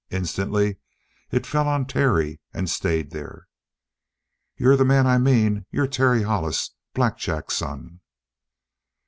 [0.09, 0.77] Instantly,
[1.29, 3.47] it fell on Terry and stayed there.
[4.57, 7.99] "You're the man I mean; you're Terry Hollis, Black Jack's son?"